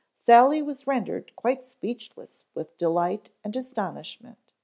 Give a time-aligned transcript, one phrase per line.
[0.15, 4.51] Sally was rendered quite speechless with delight and astonishment.